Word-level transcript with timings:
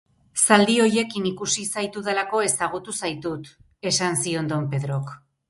Zaldi 0.43 0.77
horiekin 0.85 1.27
ikusi 1.31 1.65
zaitudalako 1.81 2.41
ezagutu 2.47 2.97
zaitut, 3.03 3.53
esan 3.93 4.19
zion 4.25 4.53
don 4.55 4.69
Pedrok. 4.75 5.15